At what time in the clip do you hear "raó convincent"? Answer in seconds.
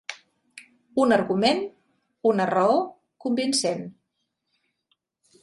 2.53-3.87